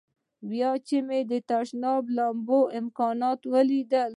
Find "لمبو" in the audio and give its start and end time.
2.17-2.59